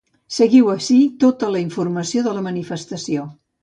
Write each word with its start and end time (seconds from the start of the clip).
Seguiu 0.37 0.71
ací 0.75 0.97
tota 1.25 1.53
la 1.59 1.63
informació 1.69 2.27
de 2.31 2.37
la 2.41 2.47
manifestació. 2.51 3.33